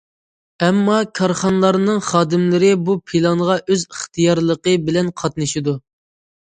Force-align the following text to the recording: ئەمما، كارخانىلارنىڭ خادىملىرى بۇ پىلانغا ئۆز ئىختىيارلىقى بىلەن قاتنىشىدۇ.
ئەمما، 0.67 0.95
كارخانىلارنىڭ 1.19 2.01
خادىملىرى 2.07 2.73
بۇ 2.89 2.97
پىلانغا 3.13 3.59
ئۆز 3.61 3.87
ئىختىيارلىقى 3.93 4.77
بىلەن 4.89 5.15
قاتنىشىدۇ. 5.23 5.83